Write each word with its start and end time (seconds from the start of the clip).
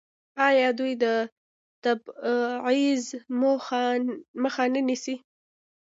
آیا 0.47 0.69
دوی 0.79 0.93
د 1.03 1.05
تبعیض 1.83 3.05
مخه 4.43 4.65
نه 4.73 4.81
نیسي؟ 4.87 5.15